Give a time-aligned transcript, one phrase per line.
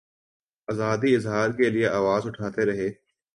[0.67, 2.89] آزادیٔ اظہار کیلئے آواز اٹھاتے رہے۔